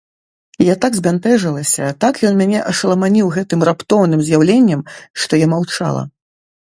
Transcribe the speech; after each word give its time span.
Я 0.67 0.75
так 0.85 0.95
збянтэжылася, 0.99 1.89
так 2.05 2.15
ён 2.29 2.33
мяне 2.41 2.59
ашаламаніў 2.71 3.27
гэтым 3.37 3.59
раптоўным 3.69 4.21
з'яўленнем, 4.31 4.81
што 5.25 5.41
я 5.45 5.51
маўчала. 5.53 6.03